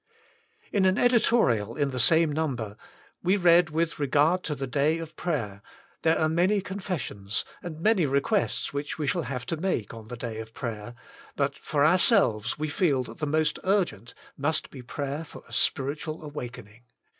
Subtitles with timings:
[0.73, 2.75] ''In an editorial in the same number,
[3.21, 5.61] we read with regard to the Day of Prayer,"
[6.01, 10.17] There are many confessions, and many requests which we shall have to make on the
[10.17, 10.95] day of prayer;
[11.35, 16.23] but for ourselves we feel that the most urgent must be prayer for a spiritual
[16.23, 16.81] awakening.